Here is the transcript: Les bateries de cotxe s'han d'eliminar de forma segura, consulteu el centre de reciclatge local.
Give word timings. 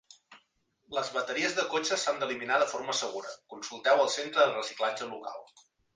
Les 0.97 1.09
bateries 1.17 1.51
de 1.59 1.65
cotxe 1.73 1.99
s'han 2.05 2.17
d'eliminar 2.23 2.57
de 2.63 2.69
forma 2.71 2.95
segura, 3.01 3.35
consulteu 3.55 4.03
el 4.07 4.11
centre 4.15 4.47
de 4.47 4.57
reciclatge 4.61 5.13
local. 5.13 5.51